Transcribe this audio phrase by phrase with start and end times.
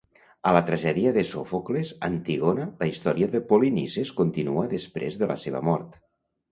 [0.51, 5.65] A la tragèdia de Sòfocles "Antígona", la història de Polinices continua després de la seva
[5.73, 5.99] mort.